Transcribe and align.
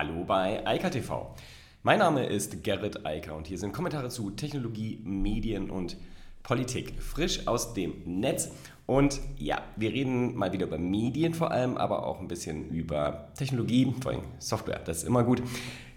Hallo 0.00 0.22
bei 0.22 0.64
Eika 0.64 0.90
TV. 0.90 1.34
Mein 1.82 1.98
Name 1.98 2.24
ist 2.24 2.62
Gerrit 2.62 3.04
Eiker 3.04 3.34
und 3.34 3.48
hier 3.48 3.58
sind 3.58 3.72
Kommentare 3.72 4.10
zu 4.10 4.30
Technologie, 4.30 5.00
Medien 5.02 5.70
und 5.70 5.96
Politik. 6.44 7.02
Frisch 7.02 7.48
aus 7.48 7.74
dem 7.74 7.94
Netz. 8.06 8.48
Und 8.86 9.18
ja, 9.38 9.60
wir 9.74 9.92
reden 9.92 10.36
mal 10.36 10.52
wieder 10.52 10.66
über 10.66 10.78
Medien 10.78 11.34
vor 11.34 11.50
allem, 11.50 11.76
aber 11.76 12.06
auch 12.06 12.20
ein 12.20 12.28
bisschen 12.28 12.68
über 12.68 13.32
Technologie, 13.36 13.92
vor 14.00 14.12
allem 14.12 14.22
Software. 14.38 14.80
Das 14.84 14.98
ist 14.98 15.02
immer 15.02 15.24
gut. 15.24 15.42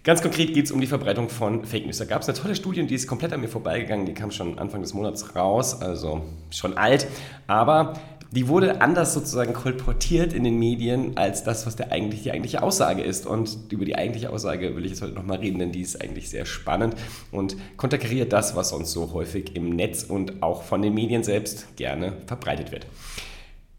Ganz 0.02 0.20
konkret 0.20 0.52
geht 0.52 0.64
es 0.64 0.72
um 0.72 0.80
die 0.80 0.88
Verbreitung 0.88 1.28
von 1.28 1.64
Fake 1.64 1.84
News. 1.84 1.98
Da 1.98 2.04
gab 2.04 2.22
es 2.22 2.28
eine 2.28 2.36
tolle 2.36 2.56
Studie 2.56 2.84
die 2.84 2.96
ist 2.96 3.06
komplett 3.06 3.32
an 3.32 3.40
mir 3.40 3.46
vorbeigegangen. 3.46 4.04
Die 4.04 4.14
kam 4.14 4.32
schon 4.32 4.58
Anfang 4.58 4.82
des 4.82 4.94
Monats 4.94 5.36
raus, 5.36 5.80
also 5.80 6.22
schon 6.50 6.76
alt. 6.76 7.06
Aber 7.46 7.94
die 8.32 8.48
wurde 8.48 8.80
anders 8.80 9.12
sozusagen 9.12 9.52
kolportiert 9.52 10.32
in 10.32 10.42
den 10.44 10.58
Medien 10.58 11.18
als 11.18 11.44
das, 11.44 11.66
was 11.66 11.76
der 11.76 11.92
eigentlich, 11.92 12.22
die 12.22 12.32
eigentliche 12.32 12.62
Aussage 12.62 13.02
ist. 13.02 13.26
Und 13.26 13.58
über 13.70 13.84
die 13.84 13.94
eigentliche 13.94 14.30
Aussage 14.30 14.74
will 14.74 14.86
ich 14.86 14.92
jetzt 14.92 15.02
heute 15.02 15.12
nochmal 15.12 15.38
reden, 15.38 15.58
denn 15.58 15.70
die 15.70 15.82
ist 15.82 16.00
eigentlich 16.00 16.30
sehr 16.30 16.46
spannend 16.46 16.94
und 17.30 17.56
konterkariert 17.76 18.32
das, 18.32 18.56
was 18.56 18.70
sonst 18.70 18.92
so 18.92 19.12
häufig 19.12 19.54
im 19.54 19.68
Netz 19.68 20.02
und 20.02 20.42
auch 20.42 20.62
von 20.62 20.80
den 20.80 20.94
Medien 20.94 21.22
selbst 21.22 21.76
gerne 21.76 22.14
verbreitet 22.26 22.72
wird. 22.72 22.86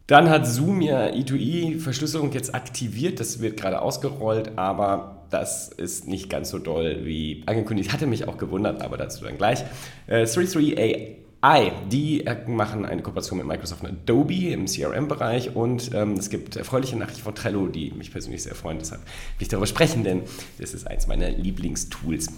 Dann 0.06 0.28
hat 0.28 0.46
Zoom 0.46 0.82
ja 0.82 1.06
E2E-Verschlüsselung 1.06 2.30
jetzt 2.32 2.54
aktiviert. 2.54 3.18
Das 3.20 3.40
wird 3.40 3.56
gerade 3.56 3.80
ausgerollt, 3.80 4.56
aber 4.56 5.26
das 5.30 5.68
ist 5.68 6.06
nicht 6.06 6.30
ganz 6.30 6.50
so 6.50 6.58
doll 6.58 7.00
wie 7.04 7.42
angekündigt. 7.46 7.92
Hatte 7.92 8.06
mich 8.06 8.28
auch 8.28 8.36
gewundert, 8.36 8.82
aber 8.82 8.98
dazu 8.98 9.24
dann 9.24 9.38
gleich. 9.38 9.64
Äh, 10.06 10.24
33A 10.24 11.23
AI, 11.44 11.72
die 11.90 12.24
machen 12.46 12.86
eine 12.86 13.02
Kooperation 13.02 13.36
mit 13.36 13.46
Microsoft 13.46 13.82
und 13.82 13.90
Adobe 13.90 14.48
im 14.48 14.64
CRM-Bereich 14.64 15.54
und 15.54 15.90
ähm, 15.92 16.14
es 16.14 16.30
gibt 16.30 16.56
erfreuliche 16.56 16.96
Nachrichten 16.96 17.20
von 17.20 17.34
Trello, 17.34 17.66
die 17.66 17.90
mich 17.90 18.10
persönlich 18.12 18.42
sehr 18.42 18.54
freuen. 18.54 18.78
Deshalb 18.78 19.02
will 19.02 19.08
ich 19.40 19.48
darüber 19.48 19.66
sprechen, 19.66 20.04
denn 20.04 20.22
das 20.58 20.72
ist 20.72 20.86
eins 20.86 21.06
meiner 21.06 21.28
Lieblingstools. 21.28 22.28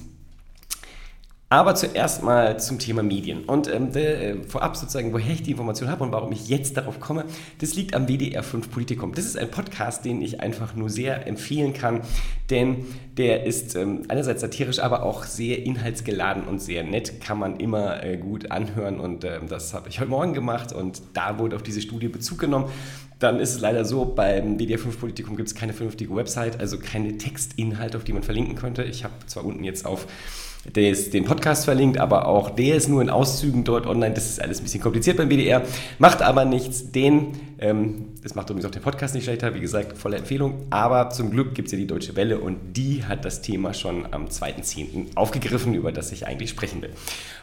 Aber 1.49 1.77
zuerst 1.77 2.25
mal 2.25 2.59
zum 2.59 2.81
Thema 2.81 3.05
Medien. 3.05 3.45
Und 3.45 3.73
ähm, 3.73 3.93
der, 3.93 4.21
äh, 4.21 4.43
vorab 4.49 4.77
sozusagen, 4.77 5.13
woher 5.13 5.33
ich 5.33 5.45
die 5.45 5.53
Information 5.53 5.89
habe 5.89 6.03
und 6.03 6.11
warum 6.11 6.33
ich 6.33 6.49
jetzt 6.49 6.77
darauf 6.77 6.99
komme, 6.99 7.25
das 7.61 7.77
liegt 7.77 7.95
am 7.95 8.09
WDR 8.09 8.43
5 8.43 8.69
Politikum. 8.69 9.15
Das 9.15 9.27
ist 9.27 9.39
ein 9.39 9.49
Podcast, 9.49 10.05
den 10.05 10.21
ich 10.23 10.41
einfach 10.41 10.75
nur 10.75 10.91
sehr 10.91 11.29
empfehlen 11.29 11.73
kann, 11.73 12.01
denn 12.51 12.85
der 13.17 13.47
ist 13.47 13.77
ähm, 13.77 14.03
einerseits 14.09 14.41
satirisch, 14.41 14.81
aber 14.81 15.05
auch 15.05 15.23
sehr 15.23 15.65
inhaltsgeladen 15.65 16.43
und 16.43 16.61
sehr 16.61 16.83
nett, 16.83 17.21
kann 17.21 17.39
man 17.39 17.61
immer 17.61 18.03
äh, 18.03 18.17
gut 18.17 18.51
anhören. 18.51 18.99
Und 18.99 19.23
ähm, 19.23 19.49
das 19.49 19.73
habe 19.73 19.89
ich 19.89 20.01
heute 20.01 20.11
Morgen 20.11 20.35
gemacht 20.35 20.73
und 20.73 21.01
da 21.13 21.39
wurde 21.39 21.55
auf 21.55 21.63
diese 21.63 21.81
Studie 21.81 22.09
Bezug 22.09 22.41
genommen. 22.41 22.69
Dann 23.21 23.39
ist 23.39 23.55
es 23.55 23.61
leider 23.61 23.85
so, 23.85 24.05
beim 24.05 24.59
WDR 24.59 24.81
5 24.81 24.99
Politikum 24.99 25.37
gibt 25.37 25.49
es 25.49 25.55
keine 25.55 25.73
vernünftige 25.73 26.15
Website, 26.15 26.59
also 26.59 26.77
keine 26.77 27.19
Textinhalte, 27.19 27.97
auf 27.97 28.03
die 28.03 28.13
man 28.13 28.25
verlinken 28.25 28.57
könnte. 28.57 28.83
Ich 28.83 29.05
habe 29.05 29.15
zwar 29.27 29.45
unten 29.45 29.63
jetzt 29.63 29.87
auf 29.87 30.09
der 30.75 30.91
ist 30.91 31.15
den 31.15 31.25
Podcast 31.25 31.65
verlinkt, 31.65 31.99
aber 31.99 32.27
auch 32.27 32.51
der 32.51 32.77
ist 32.77 32.89
nur 32.89 33.01
in 33.03 33.11
Auszügen 33.11 33.65
dort 33.65 33.87
online. 33.87 34.15
Das 34.15 34.27
ist 34.27 34.41
alles 34.41 34.61
ein 34.61 34.65
bisschen 34.65 34.81
kompliziert 34.81 35.17
beim 35.17 35.29
WDR, 35.29 35.63
macht 35.99 36.23
aber 36.23 36.45
nichts. 36.45 36.91
Den, 36.91 37.29
ähm, 37.59 38.07
das 38.23 38.35
macht 38.35 38.51
übrigens 38.51 38.67
auch 38.67 38.71
den 38.71 38.83
Podcast 38.83 39.15
nicht 39.15 39.25
schlechter, 39.25 39.55
wie 39.55 39.61
gesagt, 39.61 39.97
volle 39.97 40.17
Empfehlung. 40.17 40.67
Aber 40.71 41.11
zum 41.11 41.31
Glück 41.31 41.55
gibt 41.55 41.69
es 41.69 41.73
ja 41.73 41.79
die 41.79 41.87
Deutsche 41.87 42.17
Welle 42.17 42.39
und 42.39 42.77
die 42.77 43.05
hat 43.05 43.25
das 43.25 43.43
Thema 43.43 43.75
schon 43.75 44.07
am 44.13 44.27
2.10. 44.27 45.17
aufgegriffen, 45.17 45.75
über 45.75 45.93
das 45.93 46.13
ich 46.13 46.27
eigentlich 46.27 46.51
sprechen 46.51 46.83
will. 46.83 46.91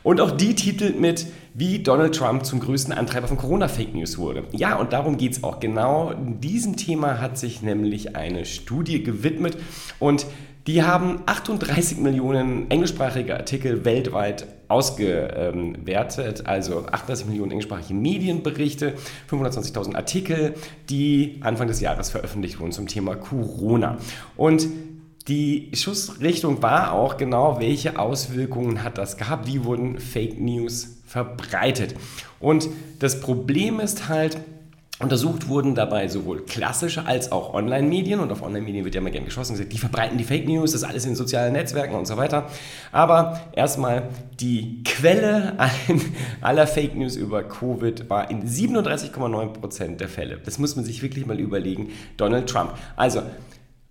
Und 0.03 0.19
auch 0.19 0.31
die 0.31 0.53
titelt 0.55 0.99
mit, 0.99 1.25
wie 1.53 1.79
Donald 1.79 2.15
Trump 2.15 2.45
zum 2.45 2.59
größten 2.59 2.93
Antreiber 2.93 3.27
von 3.27 3.37
Corona-Fake 3.37 3.93
News 3.95 4.17
wurde. 4.17 4.43
Ja, 4.51 4.75
und 4.75 4.93
darum 4.93 5.17
geht 5.17 5.33
es 5.33 5.43
auch. 5.43 5.59
Genau 5.59 6.13
diesem 6.13 6.75
Thema 6.75 7.21
hat 7.21 7.37
sich 7.37 7.61
nämlich 7.61 8.15
eine 8.15 8.45
Studie 8.45 9.03
gewidmet 9.03 9.57
und 9.99 10.25
die 10.67 10.83
haben 10.83 11.19
38 11.25 11.97
Millionen 11.97 12.71
englischsprachige 12.71 13.35
Artikel 13.35 13.83
weltweit 13.83 14.45
ausgewertet, 14.69 16.47
also 16.47 16.85
38 16.85 17.27
Millionen 17.27 17.51
englischsprachige 17.51 17.93
Medienberichte, 17.93 18.93
520.000 19.29 19.95
Artikel, 19.95 20.55
die 20.89 21.39
Anfang 21.41 21.67
des 21.67 21.81
Jahres 21.81 22.09
veröffentlicht 22.09 22.59
wurden 22.59 22.71
zum 22.71 22.87
Thema 22.87 23.15
Corona. 23.15 23.97
Und 24.37 24.67
die 25.27 25.69
Schussrichtung 25.73 26.61
war 26.61 26.93
auch 26.93 27.17
genau, 27.17 27.59
welche 27.59 27.99
Auswirkungen 27.99 28.83
hat 28.83 28.97
das 28.97 29.17
gehabt, 29.17 29.47
wie 29.47 29.63
wurden 29.63 29.99
Fake 29.99 30.39
News 30.39 31.01
verbreitet. 31.05 31.95
Und 32.39 32.67
das 32.99 33.19
Problem 33.19 33.79
ist 33.79 34.09
halt, 34.09 34.37
Untersucht 35.03 35.49
wurden 35.49 35.75
dabei 35.75 36.07
sowohl 36.07 36.45
klassische 36.45 37.05
als 37.05 37.31
auch 37.31 37.53
Online-Medien 37.53 38.19
und 38.19 38.31
auf 38.31 38.41
Online-Medien 38.41 38.85
wird 38.85 38.95
ja 38.95 39.01
immer 39.01 39.11
gerne 39.11 39.25
geschossen 39.25 39.53
gesagt, 39.53 39.73
die 39.73 39.77
verbreiten 39.77 40.17
die 40.17 40.23
Fake 40.23 40.47
News, 40.47 40.71
das 40.71 40.81
ist 40.81 40.87
alles 40.87 41.05
in 41.05 41.15
sozialen 41.15 41.53
Netzwerken 41.53 41.95
und 41.95 42.07
so 42.07 42.17
weiter. 42.17 42.47
Aber 42.91 43.41
erstmal 43.53 44.09
die 44.39 44.83
Quelle 44.83 45.57
aller 46.41 46.67
Fake 46.67 46.95
News 46.95 47.15
über 47.15 47.43
Covid 47.43 48.09
war 48.09 48.31
in 48.31 48.47
37,9% 48.47 49.97
der 49.97 50.07
Fälle. 50.07 50.39
Das 50.43 50.57
muss 50.57 50.75
man 50.75 50.85
sich 50.85 51.01
wirklich 51.01 51.25
mal 51.25 51.39
überlegen. 51.39 51.89
Donald 52.17 52.49
Trump. 52.49 52.73
Also 52.95 53.21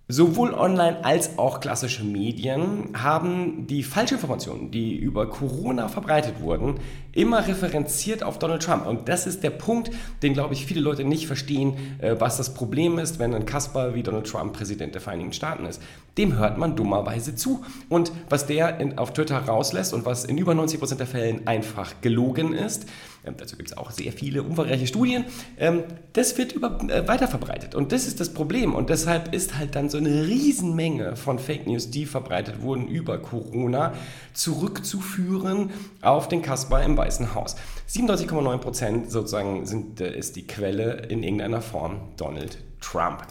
Sowohl 0.09 0.53
online 0.53 1.05
als 1.05 1.37
auch 1.37 1.61
klassische 1.61 2.03
Medien 2.03 2.89
haben 2.93 3.67
die 3.67 3.83
Falschinformationen, 3.83 4.69
die 4.69 4.97
über 4.97 5.29
Corona 5.29 5.87
verbreitet 5.87 6.41
wurden, 6.41 6.75
immer 7.13 7.47
referenziert 7.47 8.21
auf 8.21 8.37
Donald 8.37 8.63
Trump. 8.63 8.85
Und 8.85 9.07
das 9.07 9.25
ist 9.25 9.43
der 9.43 9.51
Punkt, 9.51 9.91
den, 10.21 10.33
glaube 10.33 10.55
ich, 10.55 10.65
viele 10.65 10.81
Leute 10.81 11.05
nicht 11.05 11.25
verstehen, 11.25 11.77
äh, 11.99 12.15
was 12.19 12.35
das 12.35 12.53
Problem 12.53 12.99
ist, 12.99 13.17
wenn 13.19 13.33
ein 13.33 13.45
Kasper 13.45 13.95
wie 13.95 14.03
Donald 14.03 14.27
Trump 14.27 14.51
Präsident 14.51 14.93
der 14.93 15.01
Vereinigten 15.01 15.31
Staaten 15.31 15.65
ist. 15.65 15.81
Dem 16.17 16.37
hört 16.37 16.57
man 16.57 16.75
dummerweise 16.75 17.35
zu. 17.35 17.63
Und 17.87 18.11
was 18.27 18.45
der 18.45 18.77
auf 18.97 19.13
Twitter 19.13 19.37
rauslässt 19.37 19.93
und 19.93 20.05
was 20.05 20.25
in 20.25 20.37
über 20.37 20.51
90% 20.51 20.95
der 20.95 21.07
Fällen 21.07 21.47
einfach 21.47 22.01
gelogen 22.01 22.51
ist, 22.51 22.87
ähm, 23.25 23.35
dazu 23.37 23.55
gibt 23.55 23.69
es 23.69 23.77
auch 23.77 23.91
sehr 23.91 24.11
viele 24.11 24.43
umfangreiche 24.43 24.87
Studien, 24.87 25.25
ähm, 25.57 25.83
das 26.13 26.37
wird 26.37 26.51
über, 26.51 26.79
äh, 26.89 27.07
weiterverbreitet. 27.07 27.75
Und 27.75 27.91
das 27.91 28.05
ist 28.05 28.19
das 28.19 28.33
Problem. 28.33 28.75
Und 28.75 28.89
deshalb 28.89 29.33
ist 29.33 29.57
halt 29.57 29.75
dann 29.75 29.89
so 29.89 29.97
eine 29.97 30.27
Riesenmenge 30.27 31.15
von 31.15 31.39
Fake 31.39 31.67
News, 31.67 31.89
die 31.89 32.05
verbreitet 32.05 32.61
wurden 32.61 32.87
über 32.87 33.17
Corona, 33.17 33.93
zurückzuführen 34.33 35.71
auf 36.01 36.27
den 36.27 36.41
Kasper 36.41 36.83
im 36.83 36.97
Weißen 36.97 37.33
Haus. 37.33 37.55
37,9 37.89 38.57
Prozent 38.57 39.11
sozusagen 39.11 39.65
sind, 39.65 40.01
äh, 40.01 40.17
ist 40.17 40.35
die 40.35 40.45
Quelle 40.47 41.05
in 41.07 41.23
irgendeiner 41.23 41.61
Form 41.61 42.01
Donald 42.17 42.57
Trump. 42.81 43.25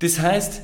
Das 0.00 0.18
heißt, 0.18 0.62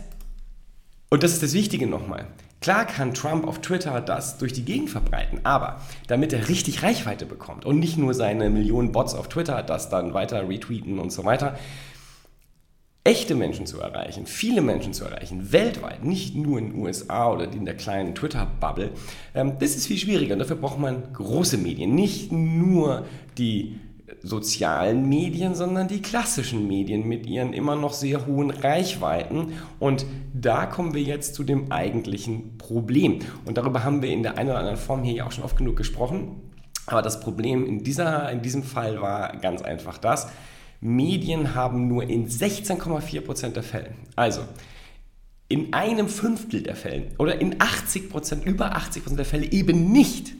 und 1.11 1.22
das 1.22 1.33
ist 1.33 1.43
das 1.43 1.53
Wichtige 1.53 1.87
nochmal, 1.87 2.27
Klar 2.61 2.87
kann 2.87 3.15
Trump 3.15 3.47
auf 3.47 3.61
Twitter 3.61 4.01
das 4.01 4.39
durch 4.39 4.53
die 4.53 4.65
Gegend 4.65 4.91
verbreiten, 4.91 5.41
aber 5.45 5.81
damit 6.09 6.33
er 6.33 6.49
richtig 6.49 6.83
Reichweite 6.83 7.25
bekommt 7.25 7.65
und 7.65 7.79
nicht 7.79 7.99
nur 7.99 8.15
seine 8.15 8.51
Millionen 8.51 8.91
Bots 8.91 9.15
auf 9.15 9.29
Twitter 9.29 9.63
das 9.63 9.89
dann 9.91 10.13
weiter 10.13 10.49
retweeten 10.49 10.99
und 10.99 11.13
so 11.13 11.25
weiter, 11.25 11.57
echte 13.05 13.35
Menschen 13.35 13.67
zu 13.67 13.81
erreichen, 13.81 14.27
viele 14.27 14.61
Menschen 14.61 14.93
zu 14.93 15.05
erreichen, 15.05 15.53
weltweit, 15.53 16.05
nicht 16.05 16.35
nur 16.35 16.59
in 16.59 16.73
den 16.73 16.83
USA 16.83 17.33
oder 17.33 17.51
in 17.51 17.65
der 17.65 17.77
kleinen 17.77 18.15
Twitter-Bubble, 18.15 18.91
ähm, 19.35 19.55
das 19.59 19.77
ist 19.77 19.87
viel 19.87 19.97
schwieriger. 19.97 20.35
Und 20.35 20.41
dafür 20.41 20.57
braucht 20.57 20.79
man 20.79 21.13
große 21.13 21.57
Medien, 21.57 21.95
nicht 21.95 22.33
nur 22.33 23.07
die 23.39 23.79
sozialen 24.23 25.09
Medien, 25.09 25.55
sondern 25.55 25.89
die 25.89 26.03
klassischen 26.03 26.67
Medien 26.67 27.06
mit 27.06 27.27
ihren 27.27 27.53
immer 27.53 27.77
noch 27.77 27.93
sehr 27.93 28.27
hohen 28.27 28.51
Reichweiten. 28.51 29.53
Und 29.79 30.06
da 30.34 30.67
kommen 30.67 30.95
wir 30.95 31.03
jetzt 31.03 31.34
zu 31.34 31.45
dem 31.45 31.71
eigentlichen 31.73 32.59
Problem. 32.59 33.21
Und 33.45 33.59
darüber 33.59 33.84
haben 33.84 34.03
wir 34.03 34.11
in 34.11 34.23
der 34.23 34.39
einen 34.39 34.51
oder 34.51 34.59
anderen 34.59 34.77
Form 34.77 35.03
hier 35.03 35.15
ja 35.15 35.27
auch 35.27 35.33
schon 35.33 35.45
oft 35.45 35.56
genug 35.56 35.77
gesprochen. 35.77 36.43
Aber 36.87 37.03
das 37.03 37.21
Problem 37.21 37.67
in, 37.67 37.84
dieser, 37.84 38.31
in 38.31 38.43
diesem 38.43 38.62
Fall 38.62 39.01
war 39.01 39.37
ganz 39.37 39.62
einfach 39.62 39.99
das. 39.99 40.29
Medien 40.81 41.55
haben 41.55 41.89
nur 41.89 42.05
in 42.05 42.29
16,4% 42.29 43.49
der 43.50 43.62
Fälle, 43.62 43.91
also 44.15 44.43
in 45.49 45.73
einem 45.73 46.09
Fünftel 46.09 46.62
der 46.62 46.76
Fälle 46.76 47.06
oder 47.19 47.41
in 47.41 47.56
80%, 47.56 48.44
über 48.44 48.76
80% 48.76 49.17
der 49.17 49.25
Fälle 49.25 49.50
eben 49.50 49.91
nicht 49.91 50.35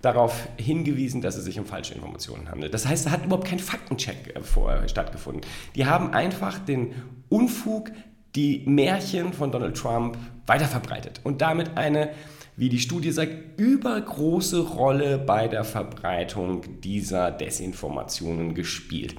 darauf 0.00 0.48
hingewiesen, 0.56 1.20
dass 1.20 1.36
es 1.36 1.44
sich 1.44 1.58
um 1.58 1.66
falsche 1.66 1.94
Informationen 1.94 2.50
handelt. 2.50 2.72
Das 2.72 2.86
heißt, 2.86 3.06
da 3.06 3.10
hat 3.10 3.24
überhaupt 3.24 3.48
kein 3.48 3.58
Faktencheck 3.58 4.36
äh, 4.36 4.40
vorher 4.40 4.88
stattgefunden. 4.88 5.42
Die 5.74 5.86
haben 5.86 6.12
einfach 6.12 6.58
den 6.58 6.94
Unfug, 7.28 7.90
die 8.34 8.62
Märchen 8.66 9.32
von 9.32 9.50
Donald 9.50 9.76
Trump 9.76 10.16
weiterverbreitet 10.46 11.20
und 11.24 11.40
damit 11.40 11.76
eine, 11.76 12.10
wie 12.56 12.68
die 12.68 12.78
Studie 12.78 13.10
sagt, 13.10 13.32
übergroße 13.58 14.60
Rolle 14.60 15.18
bei 15.18 15.48
der 15.48 15.64
Verbreitung 15.64 16.80
dieser 16.80 17.30
Desinformationen 17.30 18.54
gespielt 18.54 19.16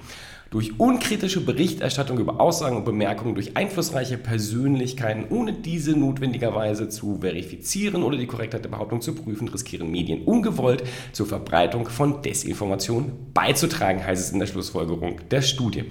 durch 0.50 0.80
unkritische 0.80 1.40
Berichterstattung 1.40 2.18
über 2.18 2.40
Aussagen 2.40 2.76
und 2.76 2.84
Bemerkungen 2.84 3.36
durch 3.36 3.56
einflussreiche 3.56 4.18
Persönlichkeiten, 4.18 5.26
ohne 5.30 5.52
diese 5.52 5.92
notwendigerweise 5.92 6.88
zu 6.88 7.18
verifizieren 7.20 8.02
oder 8.02 8.16
die 8.16 8.26
Korrektheit 8.26 8.64
der 8.64 8.70
Behauptung 8.70 9.00
zu 9.00 9.14
prüfen, 9.14 9.48
riskieren 9.48 9.90
Medien 9.90 10.24
ungewollt 10.24 10.82
zur 11.12 11.26
Verbreitung 11.26 11.88
von 11.88 12.20
Desinformation 12.22 13.12
beizutragen, 13.32 14.04
heißt 14.04 14.22
es 14.22 14.32
in 14.32 14.40
der 14.40 14.48
Schlussfolgerung 14.48 15.20
der 15.30 15.42
Studie. 15.42 15.84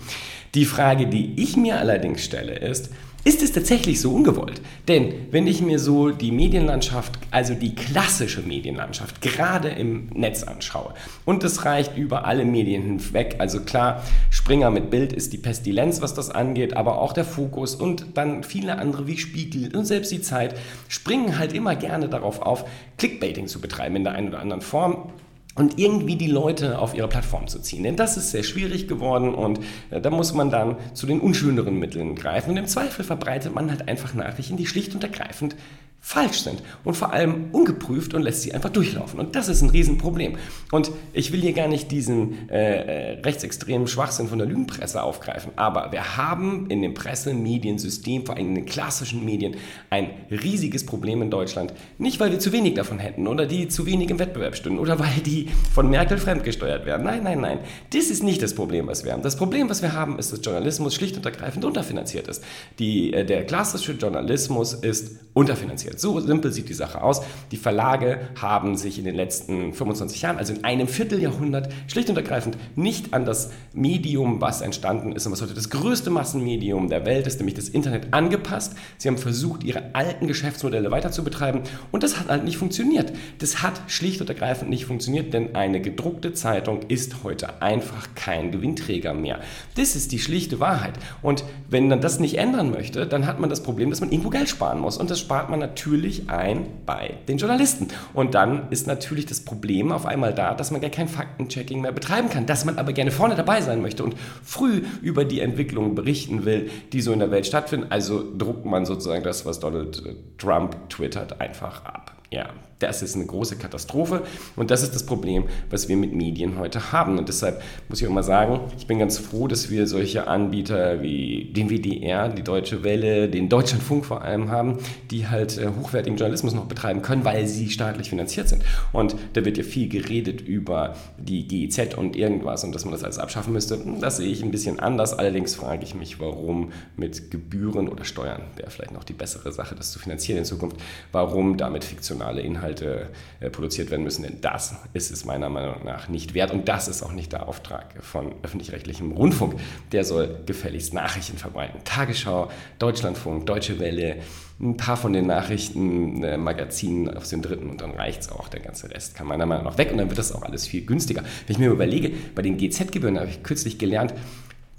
Die 0.53 0.65
Frage, 0.65 1.07
die 1.07 1.41
ich 1.41 1.55
mir 1.55 1.79
allerdings 1.79 2.23
stelle, 2.23 2.55
ist, 2.55 2.89
ist 3.23 3.41
es 3.43 3.51
tatsächlich 3.51 3.99
so 3.99 4.11
ungewollt? 4.11 4.61
Denn 4.87 5.13
wenn 5.31 5.45
ich 5.45 5.61
mir 5.61 5.77
so 5.79 6.09
die 6.09 6.31
Medienlandschaft, 6.31 7.19
also 7.31 7.53
die 7.53 7.75
klassische 7.75 8.41
Medienlandschaft, 8.41 9.21
gerade 9.21 9.69
im 9.69 10.07
Netz 10.13 10.43
anschaue, 10.43 10.93
und 11.25 11.43
das 11.43 11.65
reicht 11.65 11.97
über 11.97 12.25
alle 12.25 12.45
Medien 12.45 12.83
hinweg, 12.83 13.35
also 13.39 13.61
klar, 13.61 14.03
Springer 14.29 14.71
mit 14.71 14.89
Bild 14.89 15.11
ist 15.11 15.33
die 15.33 15.37
Pestilenz, 15.37 16.01
was 16.01 16.13
das 16.13 16.29
angeht, 16.29 16.77
aber 16.77 16.99
auch 17.01 17.13
der 17.13 17.25
Fokus 17.25 17.75
und 17.75 18.05
dann 18.13 18.43
viele 18.43 18.77
andere 18.77 19.07
wie 19.07 19.17
Spiegel 19.17 19.75
und 19.75 19.85
selbst 19.85 20.11
die 20.11 20.21
Zeit 20.21 20.55
springen 20.87 21.37
halt 21.37 21.53
immer 21.53 21.75
gerne 21.75 22.07
darauf 22.07 22.41
auf, 22.41 22.65
Clickbaiting 22.97 23.47
zu 23.47 23.59
betreiben 23.59 23.97
in 23.97 24.03
der 24.03 24.13
einen 24.13 24.29
oder 24.29 24.39
anderen 24.39 24.61
Form 24.61 25.09
und 25.59 25.77
irgendwie 25.77 26.15
die 26.15 26.27
Leute 26.27 26.79
auf 26.79 26.95
ihre 26.95 27.09
Plattform 27.09 27.47
zu 27.47 27.59
ziehen. 27.59 27.83
Denn 27.83 27.97
das 27.97 28.15
ist 28.15 28.31
sehr 28.31 28.43
schwierig 28.43 28.87
geworden 28.87 29.35
und 29.35 29.59
äh, 29.91 29.99
da 29.99 30.09
muss 30.09 30.33
man 30.33 30.49
dann 30.49 30.77
zu 30.93 31.05
den 31.05 31.19
unschöneren 31.19 31.77
Mitteln 31.77 32.15
greifen. 32.15 32.51
Und 32.51 32.57
im 32.57 32.65
Zweifel 32.65 33.03
verbreitet 33.03 33.53
man 33.53 33.69
halt 33.69 33.87
einfach 33.89 34.13
Nachrichten, 34.13 34.55
die 34.55 34.65
schlicht 34.65 34.95
und 34.95 35.03
ergreifend 35.03 35.55
falsch 36.01 36.41
sind 36.41 36.63
und 36.83 36.95
vor 36.95 37.11
allem 37.13 37.51
ungeprüft 37.51 38.13
und 38.13 38.23
lässt 38.23 38.41
sie 38.41 38.53
einfach 38.53 38.69
durchlaufen. 38.69 39.19
Und 39.19 39.35
das 39.35 39.47
ist 39.47 39.61
ein 39.61 39.69
Riesenproblem. 39.69 40.37
Und 40.71 40.91
ich 41.13 41.31
will 41.31 41.41
hier 41.41 41.53
gar 41.53 41.67
nicht 41.67 41.91
diesen 41.91 42.49
äh, 42.49 43.15
äh, 43.15 43.19
rechtsextremen 43.19 43.87
Schwachsinn 43.87 44.27
von 44.27 44.39
der 44.39 44.47
Lügenpresse 44.47 45.03
aufgreifen, 45.03 45.51
aber 45.55 45.91
wir 45.91 46.17
haben 46.17 46.67
in 46.69 46.81
dem 46.81 46.93
Presse-Mediensystem, 46.93 48.25
vor 48.25 48.35
allem 48.35 48.49
in 48.49 48.55
den 48.55 48.65
klassischen 48.65 49.25
Medien, 49.25 49.55
ein 49.89 50.09
riesiges 50.31 50.85
Problem 50.85 51.21
in 51.21 51.29
Deutschland. 51.29 51.73
Nicht, 51.97 52.19
weil 52.19 52.31
wir 52.31 52.39
zu 52.39 52.51
wenig 52.53 52.75
davon 52.75 52.99
hätten 52.99 53.27
oder 53.27 53.45
die 53.45 53.67
zu 53.67 53.85
wenig 53.85 54.09
im 54.09 54.19
Wettbewerb 54.19 54.55
stünden 54.55 54.79
oder 54.79 54.99
weil 54.99 55.19
die 55.25 55.49
von 55.73 55.89
Merkel 55.89 56.17
fremdgesteuert 56.17 56.85
werden. 56.85 57.03
Nein, 57.03 57.23
nein, 57.23 57.41
nein. 57.41 57.59
Das 57.93 58.05
ist 58.05 58.23
nicht 58.23 58.41
das 58.41 58.55
Problem, 58.55 58.87
was 58.87 59.03
wir 59.03 59.11
haben. 59.11 59.21
Das 59.21 59.35
Problem, 59.35 59.69
was 59.69 59.81
wir 59.81 59.93
haben, 59.93 60.17
ist, 60.17 60.31
dass 60.31 60.39
Journalismus 60.43 60.95
schlicht 60.95 61.17
und 61.17 61.25
ergreifend 61.25 61.65
unterfinanziert 61.65 62.27
ist. 62.27 62.43
Die, 62.79 63.13
äh, 63.13 63.25
der 63.25 63.45
klassische 63.45 63.91
Journalismus 63.91 64.73
ist 64.73 65.19
unterfinanziert 65.33 65.88
finanziert. 65.89 65.99
So 65.99 66.19
simpel 66.19 66.51
sieht 66.51 66.69
die 66.69 66.73
Sache 66.73 67.01
aus. 67.01 67.21
Die 67.51 67.57
Verlage 67.57 68.19
haben 68.39 68.75
sich 68.75 68.99
in 68.99 69.05
den 69.05 69.15
letzten 69.15 69.73
25 69.73 70.21
Jahren, 70.21 70.37
also 70.37 70.53
in 70.53 70.63
einem 70.63 70.87
Vierteljahrhundert, 70.87 71.71
schlicht 71.87 72.09
und 72.09 72.17
ergreifend 72.17 72.57
nicht 72.75 73.13
an 73.13 73.25
das 73.25 73.51
Medium, 73.73 74.41
was 74.41 74.61
entstanden 74.61 75.11
ist 75.11 75.25
und 75.25 75.31
was 75.31 75.41
heute 75.41 75.53
das 75.53 75.69
größte 75.69 76.09
Massenmedium 76.09 76.89
der 76.89 77.05
Welt 77.05 77.27
ist, 77.27 77.39
nämlich 77.39 77.55
das 77.55 77.69
Internet, 77.69 78.13
angepasst. 78.13 78.75
Sie 78.97 79.07
haben 79.07 79.17
versucht, 79.17 79.63
ihre 79.63 79.95
alten 79.95 80.27
Geschäftsmodelle 80.27 80.91
weiter 80.91 81.11
zu 81.11 81.23
betreiben 81.23 81.61
und 81.91 82.03
das 82.03 82.19
hat 82.19 82.29
halt 82.29 82.43
nicht 82.43 82.57
funktioniert. 82.57 83.13
Das 83.39 83.61
hat 83.61 83.81
schlicht 83.87 84.21
und 84.21 84.29
ergreifend 84.29 84.69
nicht 84.69 84.85
funktioniert, 84.85 85.33
denn 85.33 85.55
eine 85.55 85.81
gedruckte 85.81 86.33
Zeitung 86.33 86.81
ist 86.87 87.23
heute 87.23 87.61
einfach 87.61 88.09
kein 88.15 88.51
Gewinnträger 88.51 89.13
mehr. 89.13 89.39
Das 89.75 89.95
ist 89.95 90.11
die 90.11 90.19
schlichte 90.19 90.59
Wahrheit. 90.59 90.93
Und 91.21 91.43
wenn 91.69 91.87
man 91.87 92.01
das 92.01 92.19
nicht 92.19 92.37
ändern 92.37 92.71
möchte, 92.71 93.07
dann 93.07 93.25
hat 93.25 93.39
man 93.39 93.49
das 93.49 93.63
Problem, 93.63 93.89
dass 93.89 94.01
man 94.01 94.11
irgendwo 94.11 94.29
Geld 94.29 94.49
sparen 94.49 94.79
muss. 94.79 94.97
Und 94.97 95.09
das 95.09 95.19
spart 95.19 95.49
man 95.49 95.59
natürlich 95.59 95.78
natürlich 95.79 96.29
ein 96.29 96.65
bei 96.85 97.15
den 97.29 97.37
Journalisten. 97.37 97.87
Und 98.13 98.35
dann 98.35 98.69
ist 98.69 98.85
natürlich 98.85 99.25
das 99.25 99.39
Problem 99.39 99.93
auf 99.93 100.05
einmal 100.05 100.33
da, 100.33 100.53
dass 100.53 100.71
man 100.71 100.81
gar 100.81 100.89
kein 100.89 101.07
Faktenchecking 101.07 101.79
mehr 101.79 101.93
betreiben 101.93 102.29
kann, 102.29 102.45
dass 102.45 102.65
man 102.65 102.77
aber 102.77 102.91
gerne 102.91 103.11
vorne 103.11 103.35
dabei 103.35 103.61
sein 103.61 103.81
möchte 103.81 104.03
und 104.03 104.15
früh 104.43 104.81
über 105.01 105.23
die 105.23 105.39
Entwicklungen 105.39 105.95
berichten 105.95 106.43
will, 106.43 106.69
die 106.91 107.01
so 107.01 107.13
in 107.13 107.19
der 107.19 107.31
Welt 107.31 107.45
stattfinden. 107.45 107.87
Also 107.89 108.23
druckt 108.37 108.65
man 108.65 108.85
sozusagen 108.85 109.23
das, 109.23 109.45
was 109.45 109.61
Donald 109.61 110.03
Trump 110.37 110.89
twittert, 110.89 111.39
einfach 111.39 111.85
ab. 111.85 112.11
Ja, 112.29 112.49
das 112.79 113.01
ist 113.01 113.15
eine 113.15 113.25
große 113.25 113.57
Katastrophe 113.57 114.23
und 114.55 114.71
das 114.71 114.83
ist 114.83 114.95
das 114.95 115.05
Problem, 115.05 115.43
was 115.69 115.89
wir 115.89 115.97
mit 115.97 116.13
Medien 116.13 116.57
heute 116.57 116.91
haben. 116.91 117.17
Und 117.17 117.27
deshalb 117.27 117.61
muss 117.89 118.01
ich 118.01 118.07
auch 118.07 118.11
mal 118.11 118.23
sagen, 118.23 118.61
ich 118.77 118.87
bin 118.87 118.99
ganz 118.99 119.17
froh, 119.17 119.47
dass 119.47 119.69
wir 119.69 119.85
solche 119.85 120.27
Anbieter 120.27 121.01
wie 121.01 121.51
den 121.53 121.69
WDR, 121.69 122.29
die 122.29 122.43
Deutsche 122.43 122.83
Welle, 122.83 123.29
den 123.29 123.49
Deutschlandfunk 123.49 124.05
vor 124.05 124.21
allem 124.21 124.49
haben, 124.49 124.77
die 125.11 125.27
halt 125.27 125.57
äh, 125.57 125.67
hochwertigen 125.79 126.17
Journalismus 126.17 126.53
noch 126.53 126.65
betreiben 126.65 127.01
können, 127.01 127.25
weil 127.25 127.47
sie 127.47 127.69
staatlich 127.69 128.09
finanziert 128.09 128.49
sind. 128.49 128.63
Und 128.93 129.15
da 129.33 129.43
wird 129.43 129.57
ja 129.57 129.63
viel 129.63 129.89
geredet 129.89 130.41
über 130.41 130.95
die 131.17 131.47
GEZ 131.47 131.95
und 131.95 132.15
irgendwas 132.15 132.63
und 132.63 132.73
dass 132.73 132.85
man 132.85 132.93
das 132.93 133.03
alles 133.03 133.19
abschaffen 133.19 133.53
müsste. 133.53 133.79
Das 133.99 134.17
sehe 134.17 134.29
ich 134.29 134.43
ein 134.43 134.51
bisschen 134.51 134.79
anders. 134.79 135.13
Allerdings 135.13 135.55
frage 135.55 135.83
ich 135.83 135.95
mich, 135.95 136.19
warum 136.19 136.71
mit 136.95 137.31
Gebühren 137.31 137.89
oder 137.89 138.05
Steuern 138.05 138.43
wäre 138.55 138.69
vielleicht 138.69 138.93
noch 138.93 139.03
die 139.03 139.13
bessere 139.13 139.51
Sache, 139.51 139.75
das 139.75 139.91
zu 139.91 139.99
finanzieren 139.99 140.39
in 140.39 140.45
Zukunft, 140.45 140.77
warum 141.11 141.57
damit 141.57 141.83
fiktionale 141.83 142.41
Inhalte 142.41 142.68
Inhalte 142.69 143.09
äh, 143.39 143.49
produziert 143.49 143.91
werden 143.91 144.03
müssen. 144.03 144.23
Denn 144.23 144.41
das 144.41 144.75
ist 144.93 145.11
es 145.11 145.25
meiner 145.25 145.49
Meinung 145.49 145.83
nach 145.83 146.09
nicht 146.09 146.33
wert. 146.33 146.51
Und 146.51 146.67
das 146.67 146.87
ist 146.87 147.03
auch 147.03 147.11
nicht 147.11 147.31
der 147.31 147.47
Auftrag 147.47 147.95
von 148.01 148.33
öffentlich-rechtlichem 148.43 149.11
Rundfunk. 149.11 149.55
Der 149.91 150.03
soll 150.03 150.39
gefälligst 150.45 150.93
Nachrichten 150.93 151.37
verbreiten. 151.37 151.81
Tagesschau, 151.83 152.49
Deutschlandfunk, 152.77 153.45
Deutsche 153.45 153.79
Welle, 153.79 154.17
ein 154.61 154.75
paar 154.75 154.97
von 154.97 155.13
den 155.13 155.27
Nachrichtenmagazinen 155.27 157.07
äh, 157.07 157.15
aus 157.15 157.29
dem 157.29 157.41
dritten 157.41 157.69
und 157.69 157.81
dann 157.81 157.91
reicht 157.91 158.21
es 158.21 158.29
auch. 158.29 158.49
Der 158.49 158.59
ganze 158.59 158.91
Rest 158.91 159.15
kann 159.15 159.27
meiner 159.27 159.45
Meinung 159.45 159.65
nach 159.65 159.77
weg 159.77 159.91
und 159.91 159.97
dann 159.97 160.09
wird 160.09 160.19
das 160.19 160.33
auch 160.33 160.43
alles 160.43 160.67
viel 160.67 160.85
günstiger. 160.85 161.23
Wenn 161.47 161.53
ich 161.53 161.59
mir 161.59 161.69
überlege, 161.69 162.11
bei 162.35 162.41
den 162.41 162.57
GZ-Gebühren 162.57 163.17
habe 163.17 163.29
ich 163.29 163.41
kürzlich 163.41 163.77
gelernt, 163.77 164.13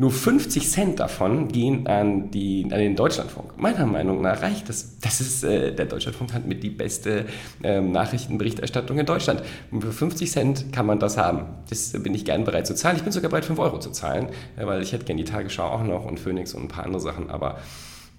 nur 0.01 0.11
50 0.11 0.67
Cent 0.71 0.99
davon 0.99 1.49
gehen 1.49 1.87
an, 1.87 2.31
die, 2.31 2.65
an 2.65 2.79
den 2.79 2.97
Deutschlandfunk. 2.97 3.61
Meiner 3.61 3.85
Meinung 3.85 4.23
nach 4.23 4.41
reicht 4.41 4.71
das. 4.71 4.99
Das 4.99 5.21
ist, 5.21 5.45
äh, 5.45 5.75
der 5.75 5.85
Deutschlandfunk 5.85 6.33
hat 6.33 6.47
mit 6.47 6.63
die 6.63 6.71
beste 6.71 7.27
ähm, 7.63 7.93
Nachrichtenberichterstattung 7.93 8.99
in 8.99 9.05
Deutschland. 9.05 9.43
Und 9.71 9.83
für 9.83 9.93
50 9.93 10.33
Cent 10.33 10.73
kann 10.73 10.87
man 10.87 11.01
das 11.01 11.19
haben. 11.19 11.45
Das 11.69 11.93
bin 11.93 12.15
ich 12.15 12.25
gern 12.25 12.45
bereit 12.45 12.67
zu 12.67 12.75
zahlen. 12.75 12.97
Ich 12.97 13.03
bin 13.03 13.13
sogar 13.13 13.29
bereit, 13.29 13.45
5 13.45 13.59
Euro 13.59 13.79
zu 13.79 13.91
zahlen, 13.91 14.31
äh, 14.57 14.65
weil 14.65 14.81
ich 14.81 14.95
hätte 14.95 15.05
gerne 15.05 15.23
die 15.23 15.31
Tagesschau 15.31 15.65
auch 15.65 15.83
noch 15.83 16.07
und 16.07 16.19
Phoenix 16.19 16.55
und 16.55 16.63
ein 16.63 16.69
paar 16.69 16.87
andere 16.87 17.03
Sachen, 17.03 17.29
aber 17.29 17.59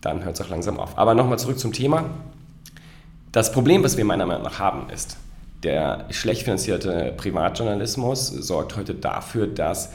dann 0.01 0.24
hört 0.24 0.36
es 0.36 0.45
auch 0.45 0.50
langsam 0.50 0.80
auf. 0.80 1.00
Aber 1.00 1.16
nochmal 1.16 1.39
zurück 1.39 1.57
zum 1.57 1.74
Thema. 1.74 2.06
Das 3.31 3.51
Problem, 3.51 3.83
was 3.83 3.98
wir 3.98 4.06
meiner 4.06 4.28
Meinung 4.28 4.44
nach 4.44 4.60
haben, 4.60 4.88
ist, 4.92 5.18
der 5.63 6.06
schlecht 6.12 6.44
finanzierte 6.44 7.12
Privatjournalismus 7.18 8.28
sorgt 8.28 8.78
heute 8.78 8.94
dafür, 8.94 9.48
dass 9.48 9.94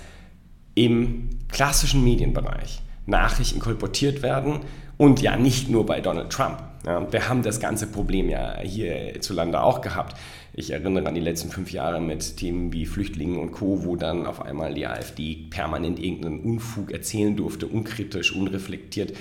im 0.74 1.30
klassischen 1.48 2.04
Medienbereich 2.04 2.82
Nachrichten 3.06 3.60
kolportiert 3.60 4.22
werden 4.22 4.60
und 4.96 5.20
ja 5.20 5.36
nicht 5.36 5.68
nur 5.68 5.86
bei 5.86 6.00
Donald 6.00 6.30
Trump. 6.30 6.58
Ja, 6.84 7.10
wir 7.12 7.28
haben 7.28 7.42
das 7.42 7.60
ganze 7.60 7.86
Problem 7.86 8.28
ja 8.28 8.58
hierzulande 8.60 9.60
auch 9.60 9.80
gehabt. 9.80 10.16
Ich 10.52 10.70
erinnere 10.70 11.06
an 11.06 11.14
die 11.14 11.20
letzten 11.20 11.50
fünf 11.50 11.70
Jahre 11.70 12.00
mit 12.00 12.38
Themen 12.38 12.72
wie 12.72 12.86
Flüchtlingen 12.86 13.38
und 13.38 13.52
Co., 13.52 13.84
wo 13.84 13.96
dann 13.96 14.26
auf 14.26 14.40
einmal 14.40 14.72
die 14.72 14.86
AfD 14.86 15.48
permanent 15.50 15.98
irgendeinen 15.98 16.40
Unfug 16.40 16.92
erzählen 16.92 17.36
durfte, 17.36 17.66
unkritisch, 17.66 18.34
unreflektiert, 18.34 19.12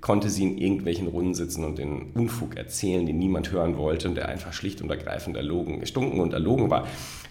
konnte 0.00 0.30
sie 0.30 0.44
in 0.44 0.58
irgendwelchen 0.58 1.08
Runden 1.08 1.34
sitzen 1.34 1.64
und 1.64 1.78
den 1.78 2.12
Unfug 2.12 2.56
erzählen, 2.56 3.06
den 3.06 3.18
niemand 3.18 3.50
hören 3.50 3.76
wollte 3.76 4.08
und 4.08 4.14
der 4.14 4.28
einfach 4.28 4.52
schlicht 4.52 4.82
und 4.82 4.90
ergreifend 4.90 5.36
erlogen, 5.36 5.80
gestunken 5.80 6.20
und 6.20 6.32
erlogen 6.32 6.70
war. 6.70 6.86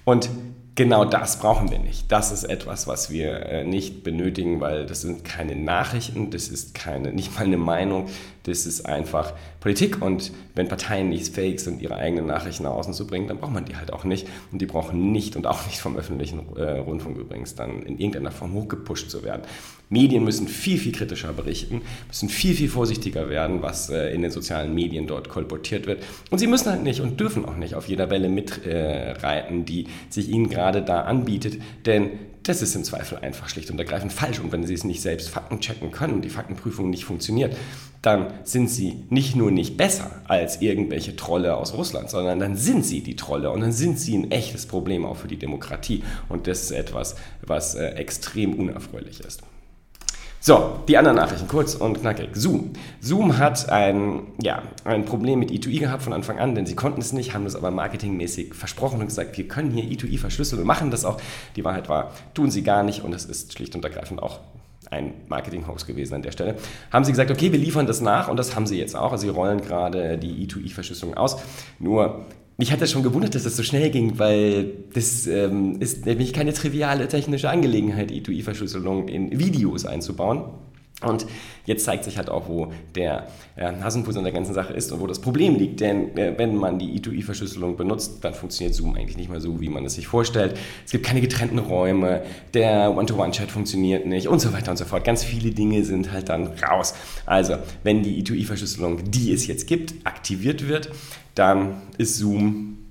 Und 0.06 0.30
Genau 0.76 1.06
das 1.06 1.38
brauchen 1.38 1.70
wir 1.70 1.78
nicht. 1.78 2.12
Das 2.12 2.32
ist 2.32 2.46
etwas, 2.46 2.88
was 2.88 3.12
wir 3.12 3.46
äh, 3.46 3.64
nicht 3.64 4.04
benötigen, 4.04 4.60
weil 4.60 4.88
das 4.88 5.02
sind 5.02 5.24
keine 5.24 5.56
Nachrichten, 5.56 6.32
das 6.32 6.48
ist 6.48 6.74
keine, 6.74 7.14
nicht 7.14 7.36
mal 7.36 7.46
eine 7.46 7.58
Meinung, 7.58 8.08
das 8.44 8.66
ist 8.66 8.86
einfach 8.86 9.34
Politik. 9.60 10.02
Und 10.02 10.32
wenn 10.56 10.68
Parteien 10.68 11.10
nicht 11.10 11.34
fähig 11.34 11.60
sind, 11.60 11.82
ihre 11.82 11.96
eigenen 11.96 12.28
Nachrichten 12.28 12.64
nach 12.64 12.72
außen 12.72 12.94
zu 12.94 13.08
bringen, 13.08 13.28
dann 13.28 13.38
braucht 13.38 13.54
man 13.54 13.66
die 13.66 13.76
halt 13.76 13.92
auch 13.92 14.04
nicht. 14.04 14.28
Und 14.52 14.62
die 14.62 14.66
brauchen 14.66 15.12
nicht 15.12 15.36
und 15.36 15.48
auch 15.48 15.66
nicht 15.66 15.80
vom 15.80 15.98
öffentlichen 15.98 16.42
äh, 16.56 16.80
Rundfunk 16.80 17.18
übrigens 17.18 17.56
dann 17.56 17.84
in 17.84 17.98
irgendeiner 17.98 18.32
Form 18.32 18.54
hochgepusht 18.54 19.10
zu 19.10 19.24
werden. 19.24 19.44
Medien 19.90 20.24
müssen 20.24 20.48
viel, 20.48 20.78
viel 20.78 20.92
kritischer 20.92 21.34
berichten, 21.34 21.82
müssen 22.08 22.30
viel, 22.30 22.56
viel 22.56 22.70
vorsichtiger 22.70 23.30
werden, 23.30 23.62
was 23.62 23.90
äh, 23.90 24.14
in 24.14 24.22
den 24.22 24.32
sozialen 24.32 24.74
Medien 24.74 25.08
dort 25.08 25.30
kolportiert 25.30 25.88
wird. 25.88 26.04
Und 26.32 26.40
sie 26.40 26.48
müssen 26.48 26.72
halt 26.72 26.84
nicht 26.84 27.00
und 27.02 27.20
dürfen 27.20 27.46
auch 27.46 27.56
nicht 27.56 27.76
auf 27.76 27.88
jeder 27.88 28.10
Welle 28.10 28.28
mitreiten, 28.30 29.62
äh, 29.62 29.64
die 29.64 29.88
sich 30.10 30.30
ihnen 30.30 30.50
gerade 30.50 30.82
da 30.82 31.02
anbietet. 31.02 31.62
Denn 31.86 32.12
das 32.44 32.62
ist 32.62 32.76
im 32.76 32.84
Zweifel 32.84 33.18
einfach 33.20 33.50
schlicht 33.50 33.72
und 33.72 33.80
ergreifend 33.80 34.12
falsch. 34.12 34.40
Und 34.40 34.52
wenn 34.52 34.66
Sie 34.66 34.74
es 34.74 34.84
nicht 34.84 35.02
selbst 35.02 35.30
Fakten 35.30 35.60
checken 35.60 35.92
können 35.92 36.14
und 36.14 36.22
die 36.22 36.30
Faktenprüfung 36.30 36.90
nicht 36.90 37.06
funktioniert, 37.06 37.56
dann 38.02 38.34
sind 38.44 38.70
Sie 38.70 39.06
nicht 39.10 39.36
nur 39.36 39.50
nicht 39.50 39.78
besser 39.78 40.12
als 40.28 40.62
irgendwelche 40.62 41.16
Trolle 41.16 41.56
aus 41.56 41.74
Russland, 41.74 42.10
sondern 42.10 42.40
dann 42.40 42.58
sind 42.58 42.86
Sie 42.86 43.02
die 43.02 43.16
Trolle 43.16 43.50
und 43.52 43.62
dann 43.62 43.72
sind 43.72 43.98
Sie 43.98 44.18
ein 44.18 44.32
echtes 44.32 44.66
Problem 44.66 45.06
auch 45.06 45.16
für 45.16 45.30
die 45.30 45.40
Demokratie. 45.40 46.04
Und 46.28 46.48
das 46.48 46.64
ist 46.64 46.72
etwas, 46.72 47.16
was 47.42 47.76
äh, 47.76 47.92
extrem 47.92 48.54
unerfreulich 48.56 49.22
ist. 49.22 49.42
So, 50.46 50.82
die 50.90 50.98
anderen 50.98 51.16
Nachrichten, 51.16 51.48
kurz 51.48 51.74
und 51.74 52.02
knackig. 52.02 52.32
Zoom. 52.34 52.74
Zoom 53.00 53.38
hat 53.38 53.70
ein, 53.70 54.24
ja, 54.42 54.62
ein 54.84 55.06
Problem 55.06 55.40
mit 55.40 55.52
E2E 55.52 55.80
gehabt 55.80 56.04
von 56.04 56.12
Anfang 56.12 56.38
an, 56.38 56.54
denn 56.54 56.66
sie 56.66 56.76
konnten 56.76 57.00
es 57.00 57.14
nicht, 57.14 57.34
haben 57.34 57.46
das 57.46 57.56
aber 57.56 57.72
marketingmäßig 57.72 58.54
versprochen 58.54 59.00
und 59.00 59.06
gesagt, 59.06 59.38
wir 59.38 59.48
können 59.48 59.72
hier 59.72 59.86
E2E 59.86 60.20
verschlüsseln 60.20 60.60
und 60.60 60.68
machen 60.68 60.92
das 60.92 61.06
auch. 61.06 61.18
Die 61.56 61.64
Wahrheit 61.64 61.88
war, 61.88 62.12
tun 62.34 62.52
sie 62.52 62.62
gar 62.62 62.84
nicht 62.84 63.06
und 63.06 63.16
es 63.16 63.24
ist 63.24 63.54
schlicht 63.54 63.74
und 63.74 63.86
ergreifend 63.86 64.22
auch 64.22 64.42
ein 64.92 65.14
Marketing-Hoax 65.30 65.86
gewesen 65.86 66.16
an 66.16 66.24
der 66.24 66.34
Stelle. 66.34 66.58
Haben 66.92 67.06
sie 67.06 67.14
gesagt, 67.14 67.32
okay, 67.32 67.54
wir 67.54 67.60
liefern 67.60 67.88
das 67.88 68.02
nach 68.02 68.28
und 68.28 68.36
das 68.36 68.54
haben 68.54 68.68
sie 68.68 68.78
jetzt 68.78 68.98
auch. 68.98 69.14
Also 69.14 69.22
sie 69.22 69.30
rollen 69.30 69.62
gerade 69.62 70.18
die 70.18 70.46
E2E-Verschlüsselung 70.46 71.14
aus. 71.14 71.38
Nur 71.80 72.26
mich 72.58 72.72
hat 72.72 72.82
das 72.82 72.92
schon 72.92 73.04
gewundert, 73.04 73.36
dass 73.36 73.44
das 73.44 73.56
so 73.58 73.64
schnell 73.64 73.90
ging, 73.90 74.20
weil 74.20 74.72
das 74.94 75.28
ähm, 75.28 75.82
ist 75.82 76.06
nämlich 76.06 76.34
keine 76.34 76.54
triviale 76.54 77.08
technische 77.08 77.50
Angelegenheit, 77.50 78.12
E2E-Verschlüsselung 78.12 79.08
in 79.08 79.40
Videos 79.40 79.86
einzubauen. 79.86 80.44
Und 81.04 81.26
jetzt 81.66 81.86
zeigt 81.86 82.04
sich 82.04 82.18
halt 82.18 82.30
auch, 82.30 82.48
wo 82.48 82.72
der 82.96 83.28
äh, 83.56 83.72
Hasenfuß 83.82 84.18
an 84.18 84.24
der 84.24 84.34
ganzen 84.34 84.54
Sache 84.54 84.74
ist 84.74 84.92
und 84.92 85.00
wo 85.00 85.08
das 85.08 85.20
Problem 85.20 85.56
liegt. 85.56 85.80
Denn 85.80 86.18
äh, 86.18 86.34
wenn 86.38 86.56
man 86.56 86.80
die 86.80 87.00
I2I-Verschlüsselung 87.00 87.78
benutzt, 87.78 88.24
dann 88.24 88.34
funktioniert 88.34 88.76
Zoom 88.76 88.96
eigentlich 88.96 89.18
nicht 89.18 89.30
mehr 89.30 89.42
so, 89.42 89.62
wie 89.62 89.70
man 89.70 89.86
es 89.86 89.96
sich 89.96 90.08
vorstellt. 90.08 90.58
Es 90.86 90.92
gibt 90.92 91.06
keine 91.06 91.22
getrennten 91.22 91.60
Räume, 91.60 92.24
der 92.54 92.96
One-to-One-Chat 92.96 93.52
funktioniert 93.52 94.06
nicht 94.06 94.28
und 94.28 94.40
so 94.40 94.54
weiter 94.54 94.72
und 94.72 94.78
so 94.78 94.86
fort. 94.86 95.04
Ganz 95.04 95.24
viele 95.24 95.52
Dinge 95.52 95.84
sind 95.84 96.12
halt 96.12 96.30
dann 96.30 96.48
raus. 96.48 96.94
Also, 97.26 97.56
wenn 97.84 98.04
die 98.04 98.24
I2I-Verschlüsselung, 98.24 99.12
die 99.12 99.32
es 99.32 99.48
jetzt 99.48 99.68
gibt, 99.68 99.94
aktiviert 100.06 100.68
wird, 100.68 100.92
dann 101.36 101.82
ist 101.98 102.18
Zoom 102.18 102.83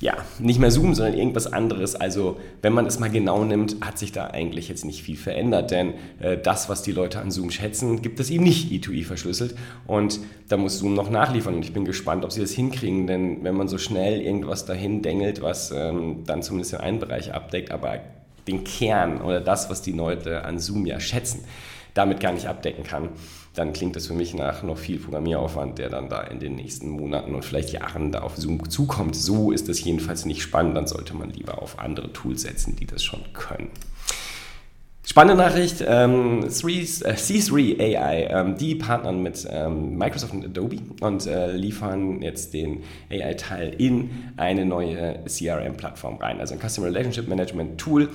ja, 0.00 0.16
nicht 0.38 0.60
mehr 0.60 0.70
Zoom, 0.70 0.94
sondern 0.94 1.18
irgendwas 1.18 1.52
anderes. 1.52 1.96
Also 1.96 2.38
wenn 2.62 2.72
man 2.72 2.86
es 2.86 3.00
mal 3.00 3.10
genau 3.10 3.44
nimmt, 3.44 3.76
hat 3.80 3.98
sich 3.98 4.12
da 4.12 4.28
eigentlich 4.28 4.68
jetzt 4.68 4.84
nicht 4.84 5.02
viel 5.02 5.16
verändert, 5.16 5.72
denn 5.72 5.94
äh, 6.20 6.38
das, 6.38 6.68
was 6.68 6.82
die 6.82 6.92
Leute 6.92 7.18
an 7.20 7.32
Zoom 7.32 7.50
schätzen, 7.50 8.00
gibt 8.00 8.20
es 8.20 8.30
eben 8.30 8.44
nicht 8.44 8.70
E2E 8.70 9.04
verschlüsselt. 9.04 9.56
Und 9.88 10.20
da 10.48 10.56
muss 10.56 10.78
Zoom 10.78 10.94
noch 10.94 11.10
nachliefern. 11.10 11.56
Und 11.56 11.64
ich 11.64 11.72
bin 11.72 11.84
gespannt, 11.84 12.24
ob 12.24 12.30
sie 12.30 12.40
das 12.40 12.52
hinkriegen, 12.52 13.08
denn 13.08 13.42
wenn 13.42 13.56
man 13.56 13.66
so 13.66 13.76
schnell 13.76 14.20
irgendwas 14.20 14.66
dahin 14.66 15.02
dengelt, 15.02 15.42
was 15.42 15.72
ähm, 15.72 16.22
dann 16.26 16.42
zumindest 16.42 16.74
den 16.74 16.80
einen 16.80 17.00
Bereich 17.00 17.34
abdeckt, 17.34 17.72
aber 17.72 17.98
den 18.46 18.62
Kern 18.62 19.20
oder 19.20 19.40
das, 19.40 19.68
was 19.68 19.82
die 19.82 19.92
Leute 19.92 20.44
an 20.44 20.60
Zoom 20.60 20.86
ja 20.86 21.00
schätzen, 21.00 21.40
damit 21.98 22.20
gar 22.20 22.32
nicht 22.32 22.46
abdecken 22.46 22.84
kann, 22.84 23.10
dann 23.54 23.72
klingt 23.72 23.96
das 23.96 24.06
für 24.06 24.14
mich 24.14 24.34
nach 24.34 24.62
noch 24.62 24.78
viel 24.78 24.98
Programmieraufwand, 24.98 25.78
der 25.78 25.90
dann 25.90 26.08
da 26.08 26.22
in 26.22 26.38
den 26.38 26.54
nächsten 26.54 26.88
Monaten 26.88 27.34
und 27.34 27.44
vielleicht 27.44 27.72
Jahren 27.72 28.12
da 28.12 28.20
auf 28.20 28.36
Zoom 28.36 28.70
zukommt. 28.70 29.16
So 29.16 29.50
ist 29.50 29.68
es 29.68 29.82
jedenfalls 29.82 30.24
nicht 30.24 30.42
spannend, 30.42 30.76
dann 30.76 30.86
sollte 30.86 31.14
man 31.16 31.30
lieber 31.30 31.60
auf 31.60 31.80
andere 31.80 32.12
Tools 32.12 32.42
setzen, 32.42 32.76
die 32.76 32.86
das 32.86 33.02
schon 33.02 33.20
können. 33.32 33.70
Spannende 35.04 35.42
Nachricht, 35.42 35.82
ähm, 35.84 36.44
C3 36.44 37.80
äh, 37.80 37.96
AI, 37.96 38.28
ähm, 38.30 38.56
die 38.58 38.74
partnern 38.74 39.22
mit 39.22 39.48
ähm, 39.50 39.96
Microsoft 39.96 40.34
und 40.34 40.44
Adobe 40.44 40.76
und 41.00 41.26
äh, 41.26 41.50
liefern 41.50 42.20
jetzt 42.20 42.52
den 42.52 42.84
AI-Teil 43.10 43.74
in 43.78 44.10
eine 44.36 44.66
neue 44.66 45.24
CRM-Plattform 45.24 46.18
rein, 46.18 46.38
also 46.40 46.54
ein 46.54 46.60
Customer 46.60 46.88
Relationship 46.88 47.26
Management 47.26 47.78
Tool, 47.80 48.10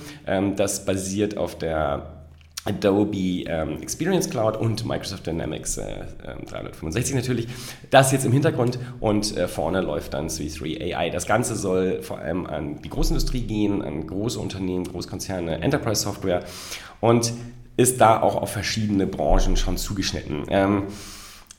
das 0.56 0.84
basiert 0.84 1.36
auf 1.36 1.58
der 1.58 2.23
Adobe 2.64 3.44
ähm, 3.46 3.82
Experience 3.82 4.30
Cloud 4.30 4.56
und 4.56 4.86
Microsoft 4.86 5.26
Dynamics 5.26 5.76
äh, 5.76 6.04
365 6.46 7.12
ähm, 7.12 7.20
natürlich. 7.20 7.48
Das 7.90 8.12
jetzt 8.12 8.24
im 8.24 8.32
Hintergrund 8.32 8.78
und 9.00 9.36
äh, 9.36 9.48
vorne 9.48 9.80
läuft 9.80 10.14
dann 10.14 10.28
C3 10.28 10.94
AI. 10.94 11.10
Das 11.10 11.26
Ganze 11.26 11.56
soll 11.56 12.02
vor 12.02 12.18
allem 12.18 12.46
an 12.46 12.80
die 12.82 12.88
Großindustrie 12.88 13.42
gehen, 13.42 13.82
an 13.82 14.06
große 14.06 14.38
Unternehmen, 14.38 14.84
Großkonzerne, 14.84 15.60
Enterprise 15.60 16.02
Software 16.02 16.44
und 17.00 17.32
ist 17.76 18.00
da 18.00 18.20
auch 18.20 18.36
auf 18.36 18.50
verschiedene 18.50 19.06
Branchen 19.06 19.56
schon 19.56 19.76
zugeschnitten. 19.76 20.44
Ähm, 20.48 20.84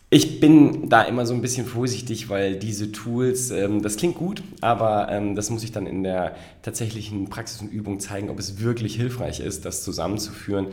ich 0.10 0.40
bin 0.40 0.88
da 0.90 1.02
immer 1.02 1.26
so 1.26 1.34
ein 1.34 1.42
bisschen 1.42 1.66
vorsichtig, 1.66 2.30
weil 2.30 2.56
diese 2.56 2.92
Tools, 2.92 3.52
ähm, 3.52 3.82
das 3.82 3.98
klingt 3.98 4.16
gut, 4.16 4.44
aber 4.62 5.08
ähm, 5.10 5.36
das 5.36 5.50
muss 5.50 5.64
ich 5.64 5.72
dann 5.72 5.88
in 5.88 6.04
der 6.04 6.36
tatsächlichen 6.62 7.30
Praxis 7.30 7.62
und 7.62 7.72
Übung 7.72 8.00
zeigen, 8.00 8.30
ob 8.30 8.40
es 8.40 8.60
wirklich 8.60 8.96
hilfreich 8.96 9.40
ist, 9.40 9.66
das 9.66 9.84
zusammenzuführen. 9.84 10.68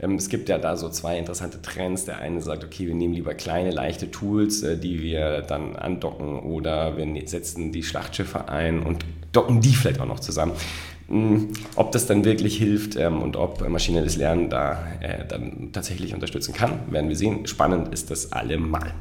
Ähm, 0.00 0.14
es 0.14 0.28
gibt 0.28 0.48
ja 0.48 0.58
da 0.58 0.76
so 0.76 0.88
zwei 0.88 1.18
interessante 1.18 1.60
Trends. 1.60 2.06
Der 2.06 2.18
eine 2.18 2.40
sagt, 2.40 2.64
okay, 2.64 2.86
wir 2.86 2.94
nehmen 2.94 3.14
lieber 3.14 3.34
kleine, 3.34 3.70
leichte 3.70 4.10
Tools, 4.10 4.62
äh, 4.62 4.78
die 4.78 5.02
wir 5.02 5.42
dann 5.42 5.76
andocken 5.76 6.40
oder 6.40 6.96
wir 6.96 7.06
ne-, 7.06 7.26
setzen 7.26 7.72
die 7.72 7.82
Schlachtschiffe 7.82 8.48
ein 8.48 8.82
und 8.82 9.04
docken 9.32 9.60
die 9.60 9.74
vielleicht 9.74 10.00
auch 10.00 10.06
noch 10.06 10.20
zusammen. 10.20 10.52
Hm, 11.10 11.48
ob 11.74 11.90
das 11.90 12.06
dann 12.06 12.24
wirklich 12.24 12.56
hilft 12.56 12.94
ähm, 12.94 13.20
und 13.20 13.36
ob 13.36 13.68
maschinelles 13.68 14.16
Lernen 14.16 14.48
da 14.48 14.78
äh, 15.00 15.26
dann 15.26 15.70
tatsächlich 15.72 16.14
unterstützen 16.14 16.54
kann, 16.54 16.92
werden 16.92 17.08
wir 17.08 17.16
sehen. 17.16 17.46
Spannend 17.48 17.92
ist 17.92 18.12
das 18.12 18.32
allemal. 18.32 18.94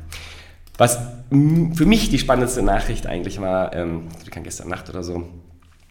Was 0.78 0.98
für 1.30 1.86
mich 1.86 2.10
die 2.10 2.18
spannendste 2.18 2.64
Nachricht 2.64 3.06
eigentlich 3.06 3.40
war, 3.40 3.76
ähm, 3.76 4.08
gestern 4.44 4.70
Nacht 4.70 4.90
oder 4.90 5.04
so, 5.04 5.24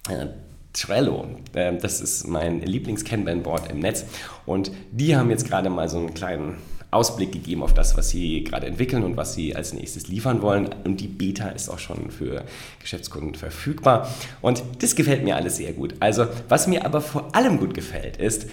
äh, 0.09 0.27
Trello. 0.73 1.27
Ähm, 1.55 1.79
das 1.81 2.01
ist 2.01 2.27
mein 2.27 2.63
Lieblings-Kanban-Board 2.63 3.71
im 3.71 3.79
Netz. 3.79 4.05
Und 4.45 4.73
die 4.91 5.17
haben 5.17 5.31
jetzt 5.31 5.47
gerade 5.47 5.71
mal 5.71 5.89
so 5.89 5.99
einen 5.99 6.15
kleinen 6.15 6.57
Ausblick 6.91 7.33
gegeben 7.33 7.63
auf 7.63 7.75
das, 7.75 7.97
was 7.97 8.09
sie 8.09 8.45
gerade 8.45 8.67
entwickeln 8.67 9.05
und 9.05 9.17
was 9.17 9.35
sie 9.35 9.55
als 9.55 9.75
nächstes 9.75 10.09
liefern 10.09 10.41
wollen. 10.41 10.71
Und 10.85 11.01
die 11.01 11.09
Beta 11.09 11.49
ist 11.51 11.69
auch 11.69 11.79
schon 11.79 12.11
für 12.11 12.45
Geschäftskunden 12.81 13.35
verfügbar. 13.35 14.09
Und 14.41 14.63
das 14.81 14.97
gefällt 14.97 15.23
mir 15.23 15.37
alles 15.37 15.57
sehr 15.57 15.73
gut. 15.73 15.95
Also, 16.01 16.27
was 16.49 16.67
mir 16.67 16.87
aber 16.87 17.01
vor 17.01 17.35
allem 17.35 17.59
gut 17.59 17.75
gefällt, 17.75 18.17
ist, 18.17 18.47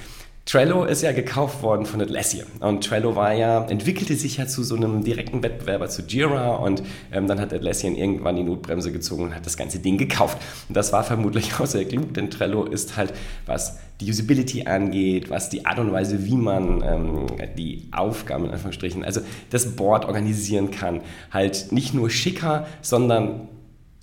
Trello 0.45 0.85
ist 0.85 1.01
ja 1.01 1.11
gekauft 1.11 1.63
worden 1.63 1.87
von 1.87 1.99
Atlassian 1.99 2.45
und 2.59 2.83
Trello 2.83 3.15
war 3.15 3.33
ja, 3.33 3.65
entwickelte 3.65 4.15
sich 4.15 4.37
ja 4.37 4.45
zu 4.45 4.63
so 4.63 4.75
einem 4.75 5.03
direkten 5.03 5.41
Wettbewerber 5.41 5.89
zu 5.89 6.03
Jira 6.03 6.57
und 6.57 6.83
ähm, 7.11 7.27
dann 7.27 7.39
hat 7.39 7.51
Atlassian 7.51 7.95
irgendwann 7.95 8.35
die 8.35 8.43
Notbremse 8.43 8.91
gezogen 8.91 9.23
und 9.23 9.35
hat 9.35 9.47
das 9.47 9.57
ganze 9.57 9.79
Ding 9.79 9.97
gekauft. 9.97 10.37
Und 10.69 10.77
das 10.77 10.93
war 10.93 11.03
vermutlich 11.03 11.51
auch 11.59 11.65
sehr 11.65 11.85
klug, 11.85 12.13
denn 12.13 12.29
Trello 12.29 12.63
ist 12.63 12.95
halt, 12.95 13.11
was 13.47 13.79
die 13.99 14.07
Usability 14.07 14.67
angeht, 14.67 15.31
was 15.31 15.49
die 15.49 15.65
Art 15.65 15.79
und 15.79 15.91
Weise, 15.91 16.25
wie 16.25 16.35
man 16.35 16.83
ähm, 16.83 17.25
die 17.57 17.87
Aufgaben 17.91 18.45
in 18.45 18.51
Anführungsstrichen, 18.51 19.03
also 19.03 19.21
das 19.49 19.75
Board 19.75 20.05
organisieren 20.05 20.69
kann, 20.69 21.01
halt 21.31 21.71
nicht 21.71 21.95
nur 21.95 22.11
schicker, 22.11 22.67
sondern 22.83 23.47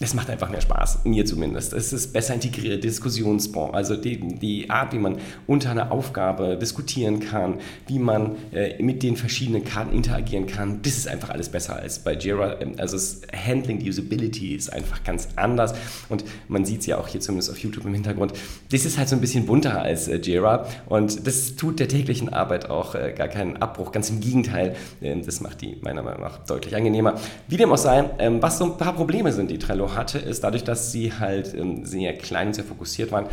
es 0.03 0.15
macht 0.15 0.31
einfach 0.31 0.51
mehr 0.51 0.61
Spaß, 0.61 1.05
mir 1.05 1.25
zumindest. 1.25 1.73
Es 1.73 1.93
ist 1.93 2.13
besser 2.13 2.35
integriert, 2.35 2.83
Diskussionsbon, 2.83 3.75
also 3.75 3.97
die, 3.97 4.19
die 4.19 4.69
Art, 4.69 4.93
wie 4.93 4.99
man 4.99 5.19
unter 5.47 5.71
einer 5.71 5.93
Aufgabe 5.93 6.57
diskutieren 6.57 7.21
kann, 7.21 7.61
wie 7.87 7.99
man 7.99 8.37
äh, 8.53 8.83
mit 8.83 9.03
den 9.03 9.17
verschiedenen 9.17 9.65
Karten 9.65 9.95
interagieren 9.95 10.47
kann, 10.47 10.83
das 10.83 10.97
ist 10.97 11.09
einfach 11.09 11.31
alles 11.31 11.49
besser 11.49 11.77
als 11.77 12.01
bei 12.01 12.15
Jira. 12.15 12.61
Ähm, 12.61 12.75
also 12.79 12.97
das 12.97 13.23
Handling, 13.33 13.79
die 13.79 13.89
Usability 13.89 14.55
ist 14.55 14.73
einfach 14.73 15.05
ganz 15.05 15.29
anders 15.37 15.75
und 16.09 16.25
man 16.49 16.65
sieht 16.65 16.81
es 16.81 16.87
ja 16.87 16.99
auch 16.99 17.09
hier 17.09 17.21
zumindest 17.21 17.51
auf 17.51 17.59
YouTube 17.59 17.85
im 17.85 17.95
Hintergrund. 17.95 18.33
Das 18.71 18.85
ist 18.85 18.99
halt 18.99 19.09
so 19.09 19.17
ein 19.17 19.21
bisschen 19.21 19.47
bunter 19.47 19.81
als 19.81 20.09
äh, 20.09 20.17
Jira 20.17 20.67
und 20.87 21.27
das 21.27 21.57
tut 21.57 21.81
der 21.81 21.89
täglichen 21.89 22.29
Arbeit 22.29 22.69
auch 22.71 22.95
äh, 22.95 23.13
gar 23.17 23.29
keinen 23.29 23.57
Abbruch, 23.59 23.93
ganz 23.93 24.11
im 24.11 24.21
Gegenteil, 24.21 24.75
ähm, 25.01 25.25
das 25.25 25.41
macht 25.41 25.61
die 25.61 25.77
meiner 25.83 26.03
Meinung 26.03 26.23
nach 26.23 26.39
deutlich 26.45 26.75
angenehmer. 26.75 27.15
Wie 27.49 27.57
dem 27.57 27.71
auch 27.73 27.79
sei, 27.79 28.05
ähm, 28.19 28.43
was 28.43 28.59
so 28.59 28.65
ein 28.65 28.77
paar 28.77 28.95
Probleme 28.95 29.33
sind, 29.33 29.51
die 29.51 29.59
Trello 29.59 29.92
hatte, 29.97 30.19
ist 30.19 30.45
dadurch, 30.45 30.65
dass 30.65 30.93
sie 30.93 31.13
halt 31.13 31.55
ähm, 31.55 31.85
sehr 31.85 32.17
klein 32.17 32.49
und 32.49 32.55
sehr 32.55 32.65
fokussiert 32.65 33.13
waren, 33.13 33.27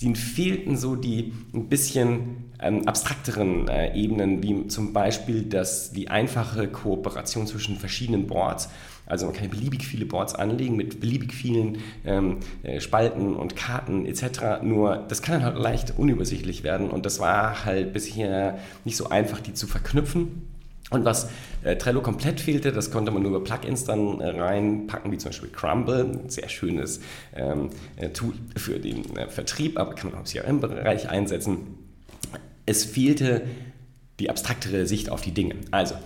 ihnen 0.00 0.16
fehlten 0.16 0.76
so 0.76 0.96
die 0.96 1.32
ein 1.52 1.68
bisschen 1.68 2.52
ähm, 2.60 2.86
abstrakteren 2.86 3.68
äh, 3.68 3.94
Ebenen, 3.94 4.42
wie 4.42 4.68
zum 4.68 4.92
Beispiel 4.92 5.42
das, 5.42 5.92
die 5.92 6.08
einfache 6.08 6.68
Kooperation 6.68 7.46
zwischen 7.46 7.76
verschiedenen 7.76 8.26
Boards. 8.26 8.68
Also 9.06 9.26
man 9.26 9.34
kann 9.34 9.50
beliebig 9.50 9.86
viele 9.86 10.06
Boards 10.06 10.34
anlegen 10.34 10.76
mit 10.76 11.00
beliebig 11.00 11.34
vielen 11.34 11.78
ähm, 12.06 12.38
äh, 12.62 12.80
Spalten 12.80 13.34
und 13.34 13.54
Karten 13.54 14.06
etc. 14.06 14.62
Nur 14.62 15.04
das 15.08 15.20
kann 15.20 15.44
halt 15.44 15.58
leicht 15.58 15.98
unübersichtlich 15.98 16.62
werden 16.62 16.90
und 16.90 17.04
das 17.04 17.20
war 17.20 17.64
halt 17.64 17.92
bisher 17.92 18.58
nicht 18.84 18.96
so 18.96 19.08
einfach, 19.10 19.40
die 19.40 19.52
zu 19.52 19.66
verknüpfen. 19.66 20.53
Und 20.94 21.04
was 21.04 21.28
äh, 21.64 21.76
Trello 21.76 22.00
komplett 22.00 22.40
fehlte, 22.40 22.72
das 22.72 22.90
konnte 22.90 23.10
man 23.10 23.22
nur 23.22 23.36
über 23.36 23.44
Plugins 23.44 23.84
dann 23.84 24.20
äh, 24.20 24.28
reinpacken, 24.28 25.10
wie 25.10 25.18
zum 25.18 25.30
Beispiel 25.30 25.50
Crumble, 25.50 26.04
ein 26.04 26.30
sehr 26.30 26.48
schönes 26.48 27.00
ähm, 27.34 27.70
äh, 27.96 28.10
Tool 28.10 28.34
für 28.56 28.78
den 28.78 29.16
äh, 29.16 29.28
Vertrieb, 29.28 29.78
aber 29.78 29.94
kann 29.94 30.10
man 30.10 30.20
auch 30.20 30.24
im 30.24 30.40
CRM-Bereich 30.40 31.10
einsetzen. 31.10 31.78
Es 32.66 32.84
fehlte 32.84 33.42
die 34.20 34.30
abstraktere 34.30 34.86
Sicht 34.86 35.10
auf 35.10 35.20
die 35.20 35.32
Dinge. 35.32 35.56
Also, 35.70 35.96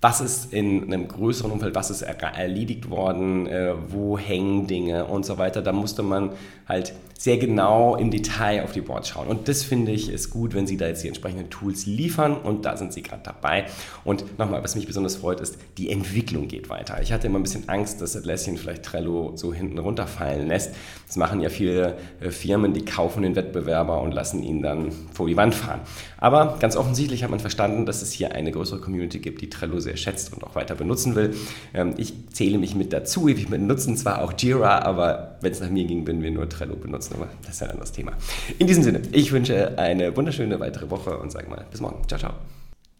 was 0.00 0.20
ist 0.20 0.52
in 0.52 0.84
einem 0.84 1.08
größeren 1.08 1.50
Umfeld, 1.50 1.74
was 1.74 1.90
ist 1.90 2.02
erledigt 2.02 2.90
worden, 2.90 3.46
äh, 3.46 3.72
wo 3.88 4.18
hängen 4.18 4.66
Dinge 4.66 5.06
und 5.06 5.24
so 5.24 5.38
weiter. 5.38 5.62
Da 5.62 5.72
musste 5.72 6.02
man 6.02 6.32
halt 6.68 6.92
sehr 7.16 7.38
genau 7.38 7.96
im 7.96 8.10
Detail 8.10 8.64
auf 8.64 8.72
die 8.72 8.80
Boards 8.80 9.08
schauen. 9.08 9.28
Und 9.28 9.48
das 9.48 9.62
finde 9.62 9.92
ich 9.92 10.10
ist 10.10 10.30
gut, 10.30 10.54
wenn 10.54 10.66
Sie 10.66 10.76
da 10.76 10.86
jetzt 10.86 11.02
die 11.04 11.08
entsprechenden 11.08 11.50
Tools 11.50 11.86
liefern 11.86 12.36
und 12.36 12.64
da 12.64 12.76
sind 12.76 12.92
Sie 12.92 13.02
gerade 13.02 13.22
dabei. 13.22 13.66
Und 14.04 14.38
nochmal, 14.38 14.62
was 14.62 14.74
mich 14.74 14.86
besonders 14.86 15.16
freut, 15.16 15.40
ist, 15.40 15.56
die 15.78 15.90
Entwicklung 15.90 16.48
geht 16.48 16.68
weiter. 16.68 17.00
Ich 17.02 17.12
hatte 17.12 17.26
immer 17.26 17.38
ein 17.38 17.42
bisschen 17.42 17.68
Angst, 17.68 18.00
dass 18.00 18.16
Atlassian 18.16 18.56
vielleicht 18.56 18.82
Trello 18.82 19.32
so 19.36 19.54
hinten 19.54 19.78
runterfallen 19.78 20.48
lässt. 20.48 20.74
Das 21.06 21.16
machen 21.16 21.40
ja 21.40 21.48
viele 21.48 21.96
äh, 22.20 22.30
Firmen, 22.30 22.72
die 22.72 22.84
kaufen 22.84 23.22
den 23.22 23.36
Wettbewerber 23.36 24.02
und 24.02 24.12
lassen 24.12 24.42
ihn 24.42 24.62
dann 24.62 24.90
vor 25.12 25.26
die 25.26 25.36
Wand 25.36 25.54
fahren. 25.54 25.80
Aber 26.18 26.56
ganz 26.58 26.76
offensichtlich 26.76 27.22
hat 27.22 27.30
man 27.30 27.40
verstanden, 27.40 27.86
dass 27.86 28.02
es 28.02 28.12
hier 28.12 28.32
eine 28.32 28.50
größere 28.50 28.80
Community 28.80 29.18
gibt, 29.18 29.40
die 29.40 29.50
Trello 29.50 29.78
sehr 29.80 29.96
schätzt 29.96 30.32
und 30.32 30.42
auch 30.42 30.54
weiter 30.54 30.74
benutzen 30.74 31.14
will. 31.14 31.34
Ähm, 31.72 31.94
ich 31.96 32.12
zähle 32.32 32.58
mich 32.58 32.74
mit 32.74 32.92
dazu. 32.92 33.26
Wir 33.26 33.34
benutzen 33.46 33.96
zwar 33.96 34.22
auch 34.22 34.32
Jira, 34.36 34.80
aber 34.80 35.36
wenn 35.40 35.52
es 35.52 35.60
nach 35.60 35.70
mir 35.70 35.84
ging, 35.84 36.06
würden 36.06 36.22
wir 36.22 36.30
nur 36.30 36.48
Trello 36.48 36.76
benutzen 36.76 37.03
aber 37.12 37.28
das 37.42 37.56
ist 37.56 37.62
ein 37.62 37.70
anderes 37.70 37.92
Thema. 37.92 38.12
In 38.58 38.66
diesem 38.66 38.82
Sinne, 38.82 39.02
ich 39.12 39.32
wünsche 39.32 39.78
eine 39.78 40.16
wunderschöne 40.16 40.60
weitere 40.60 40.90
Woche 40.90 41.18
und 41.18 41.30
sage 41.30 41.48
mal 41.48 41.66
bis 41.70 41.80
morgen. 41.80 42.06
Ciao, 42.08 42.18
ciao. 42.18 42.34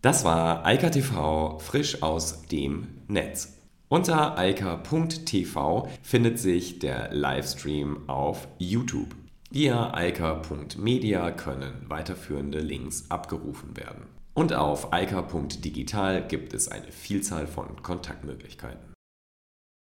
Das 0.02 0.24
war 0.24 0.66
Eika 0.66 0.90
TV 0.90 1.58
frisch 1.60 2.02
aus 2.02 2.42
dem 2.42 2.88
Netz. 3.08 3.54
Unter 3.88 4.36
eika.tv 4.36 5.88
findet 6.02 6.38
sich 6.38 6.78
der 6.78 7.12
Livestream 7.12 8.08
auf 8.08 8.48
YouTube. 8.58 9.14
Via 9.50 9.94
eika.media 9.94 11.30
können 11.30 11.86
weiterführende 11.88 12.58
Links 12.58 13.04
abgerufen 13.10 13.76
werden. 13.76 14.06
Und 14.34 14.52
auf 14.52 14.92
eika.digital 14.92 16.26
gibt 16.26 16.54
es 16.54 16.68
eine 16.68 16.90
Vielzahl 16.90 17.46
von 17.46 17.82
Kontaktmöglichkeiten. 17.82 18.93